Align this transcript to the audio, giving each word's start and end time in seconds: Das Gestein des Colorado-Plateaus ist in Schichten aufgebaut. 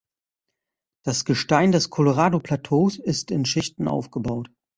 Das 1.05 1.25
Gestein 1.25 1.71
des 1.71 1.91
Colorado-Plateaus 1.91 2.97
ist 2.97 3.29
in 3.29 3.45
Schichten 3.45 3.87
aufgebaut. 3.87 4.49